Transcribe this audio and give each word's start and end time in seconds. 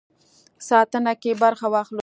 ساتنه 0.69 1.13
کې 1.21 1.31
برخه 1.43 1.67
واخلو. 1.73 1.99